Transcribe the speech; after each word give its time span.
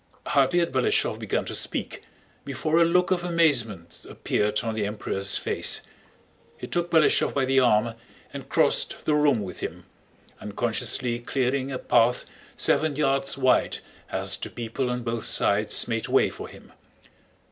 Hardly 0.25 0.57
had 0.57 0.71
Balashëv 0.71 1.19
begun 1.19 1.45
to 1.45 1.53
speak 1.53 2.01
before 2.43 2.79
a 2.79 2.85
look 2.85 3.11
of 3.11 3.23
amazement 3.23 4.03
appeared 4.09 4.61
on 4.63 4.73
the 4.73 4.83
Emperor's 4.83 5.37
face. 5.37 5.81
He 6.57 6.65
took 6.65 6.89
Balashëv 6.89 7.35
by 7.35 7.45
the 7.45 7.59
arm 7.59 7.93
and 8.33 8.49
crossed 8.49 9.05
the 9.05 9.13
room 9.13 9.43
with 9.43 9.59
him, 9.59 9.85
unconsciously 10.39 11.19
clearing 11.19 11.71
a 11.71 11.77
path 11.77 12.25
seven 12.57 12.95
yards 12.95 13.37
wide 13.37 13.77
as 14.09 14.37
the 14.37 14.49
people 14.49 14.89
on 14.89 15.03
both 15.03 15.25
sides 15.25 15.87
made 15.87 16.07
way 16.07 16.31
for 16.31 16.47
him. 16.47 16.73